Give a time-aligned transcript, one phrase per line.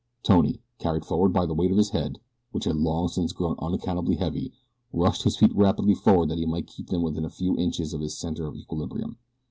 [0.23, 2.17] Tony, carried forward by the weight of his head,
[2.53, 4.51] which had long since grown unaccountably heavy,
[4.91, 8.01] rushed his feet rapidly forward that he might keep them within a few inches of
[8.01, 9.19] his center of equilibrium.